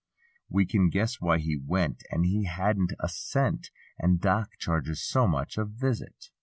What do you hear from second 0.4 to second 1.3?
We can guess